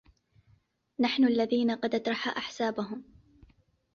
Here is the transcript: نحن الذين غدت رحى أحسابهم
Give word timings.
نحن 0.99 1.23
الذين 1.25 1.71
غدت 1.75 2.09
رحى 2.09 2.29
أحسابهم 2.37 3.03